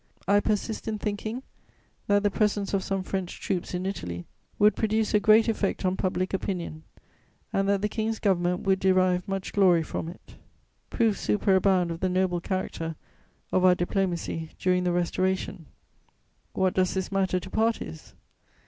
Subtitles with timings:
[0.27, 1.43] I persist in thinking
[2.07, 4.25] that the presence of some French troops in Italy
[4.57, 6.81] would produce a great effect on public opinion
[7.53, 10.97] and that the King's Government would derive much glory from it." [Sidenote: Our bold diplomacy.]
[10.97, 12.95] Proofs superabound of the noble character
[13.51, 15.67] of our diplomacy during the Restoration.
[16.53, 18.15] What does this matter to parties?